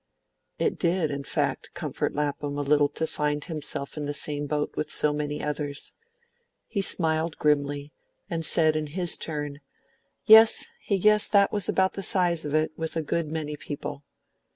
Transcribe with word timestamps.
It 0.57 0.79
did, 0.79 1.11
in 1.11 1.23
fact, 1.25 1.75
comfort 1.75 2.15
Lapham 2.15 2.57
a 2.57 2.63
little 2.63 2.89
to 2.89 3.05
find 3.05 3.43
himself 3.43 3.97
in 3.97 4.05
the 4.05 4.15
same 4.15 4.47
boat 4.47 4.75
with 4.75 4.89
so 4.91 5.13
many 5.13 5.43
others; 5.43 5.93
he 6.65 6.81
smiled 6.81 7.37
grimly, 7.37 7.93
and 8.27 8.43
said 8.43 8.75
in 8.75 8.87
his 8.97 9.15
turn, 9.15 9.59
yes, 10.25 10.65
he 10.81 10.97
guessed 10.97 11.33
that 11.33 11.51
was 11.53 11.69
about 11.69 11.93
the 11.93 12.01
size 12.01 12.45
of 12.45 12.55
it 12.55 12.71
with 12.75 12.95
a 12.95 13.03
good 13.03 13.27
many 13.29 13.55
people. 13.55 14.03